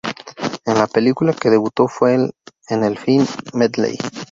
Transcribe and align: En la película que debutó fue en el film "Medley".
En 0.65 0.79
la 0.79 0.87
película 0.87 1.31
que 1.31 1.51
debutó 1.51 1.87
fue 1.87 2.15
en 2.69 2.83
el 2.83 2.97
film 2.97 3.27
"Medley". 3.53 3.97